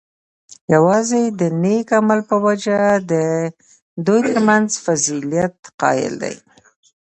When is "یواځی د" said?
0.73-1.41